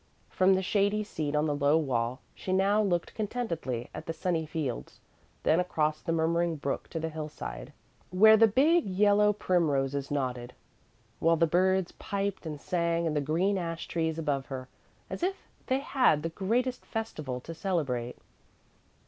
From 0.31 0.55
the 0.55 0.63
shady 0.63 1.03
seat 1.03 1.35
on 1.35 1.45
the 1.45 1.53
low 1.53 1.77
wall, 1.77 2.21
she 2.33 2.51
now 2.51 2.81
looked 2.81 3.13
contentedly 3.13 3.87
at 3.93 4.07
the 4.07 4.13
sunny 4.13 4.47
fields, 4.47 4.99
then 5.43 5.59
across 5.59 6.01
the 6.01 6.11
murmuring 6.11 6.55
brook 6.55 6.87
to 6.89 6.99
the 6.99 7.07
hillside 7.09 7.71
where 8.09 8.35
the 8.35 8.47
big 8.47 8.85
yellow 8.87 9.31
primroses 9.31 10.09
nodded, 10.09 10.53
while 11.19 11.35
the 11.37 11.45
birds 11.45 11.91
piped 11.91 12.47
and 12.47 12.59
sang 12.59 13.05
in 13.05 13.13
the 13.13 13.21
green 13.21 13.59
ash 13.59 13.87
trees 13.87 14.17
above 14.17 14.47
her, 14.47 14.67
as 15.07 15.21
if 15.21 15.47
they 15.67 15.77
had 15.81 16.23
the 16.23 16.29
greatest 16.29 16.83
festival 16.83 17.39
to 17.39 17.53
celebrate. 17.53 18.17